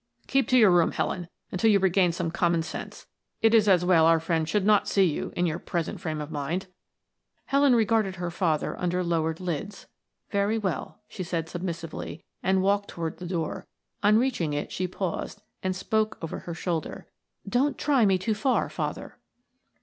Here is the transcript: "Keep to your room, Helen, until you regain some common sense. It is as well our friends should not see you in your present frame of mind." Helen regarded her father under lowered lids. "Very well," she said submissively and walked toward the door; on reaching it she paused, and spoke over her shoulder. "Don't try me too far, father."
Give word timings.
"Keep 0.25 0.47
to 0.47 0.57
your 0.57 0.71
room, 0.71 0.93
Helen, 0.93 1.29
until 1.51 1.69
you 1.69 1.77
regain 1.77 2.11
some 2.11 2.31
common 2.31 2.63
sense. 2.63 3.05
It 3.43 3.53
is 3.53 3.67
as 3.67 3.85
well 3.85 4.07
our 4.07 4.19
friends 4.19 4.49
should 4.49 4.65
not 4.65 4.87
see 4.87 5.03
you 5.03 5.31
in 5.35 5.45
your 5.45 5.59
present 5.59 6.01
frame 6.01 6.19
of 6.19 6.31
mind." 6.31 6.65
Helen 7.45 7.75
regarded 7.75 8.15
her 8.15 8.31
father 8.31 8.75
under 8.79 9.03
lowered 9.03 9.39
lids. 9.39 9.85
"Very 10.31 10.57
well," 10.57 10.99
she 11.07 11.21
said 11.21 11.47
submissively 11.47 12.23
and 12.41 12.63
walked 12.63 12.87
toward 12.89 13.17
the 13.17 13.27
door; 13.27 13.67
on 14.01 14.17
reaching 14.17 14.53
it 14.53 14.71
she 14.71 14.87
paused, 14.87 15.43
and 15.61 15.75
spoke 15.75 16.17
over 16.19 16.39
her 16.39 16.55
shoulder. 16.55 17.07
"Don't 17.47 17.77
try 17.77 18.03
me 18.03 18.17
too 18.17 18.33
far, 18.33 18.69
father." 18.69 19.19